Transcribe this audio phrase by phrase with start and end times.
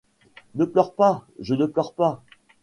[0.55, 2.23] Ne pleure pas, je ne pleure pas.